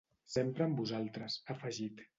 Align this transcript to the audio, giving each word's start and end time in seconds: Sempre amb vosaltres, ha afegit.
Sempre 0.35 0.65
amb 0.67 0.81
vosaltres, 0.83 1.39
ha 1.47 1.59
afegit. 1.59 2.07